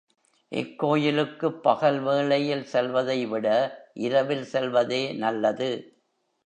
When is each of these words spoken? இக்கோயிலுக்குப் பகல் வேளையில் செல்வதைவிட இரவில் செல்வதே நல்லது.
இக்கோயிலுக்குப் 0.51 1.61
பகல் 1.61 1.99
வேளையில் 1.99 2.65
செல்வதைவிட 2.65 3.47
இரவில் 4.01 4.45
செல்வதே 4.45 5.13
நல்லது. 5.17 5.71